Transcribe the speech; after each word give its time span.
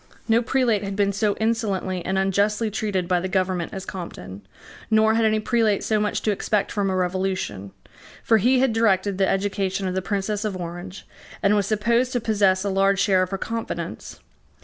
No 0.27 0.41
prelate 0.41 0.81
had 0.83 0.95
been 0.95 1.13
so 1.13 1.35
insolently 1.35 2.03
and 2.03 2.17
unjustly 2.17 2.71
treated 2.71 3.07
by 3.07 3.19
the 3.19 3.27
government 3.27 3.71
as 3.71 3.85
Compton; 3.85 4.41
nor 4.89 5.13
had 5.13 5.25
any 5.25 5.39
prelate 5.39 5.83
so 5.83 5.99
much 5.99 6.23
to 6.23 6.31
expect 6.31 6.71
from 6.71 6.89
a 6.89 6.95
revolution: 6.95 7.71
for 8.23 8.39
he 8.39 8.57
had 8.61 8.73
directed 8.73 9.19
the 9.19 9.29
education 9.29 9.87
of 9.87 9.93
the 9.93 10.01
Princess 10.01 10.43
of 10.43 10.57
Orange, 10.57 11.07
and 11.43 11.55
was 11.55 11.67
supposed 11.67 12.13
to 12.13 12.19
possess 12.19 12.63
a 12.63 12.69
large 12.71 12.99
share 12.99 13.21
of 13.21 13.29
her 13.29 13.37
confidence. 13.37 14.19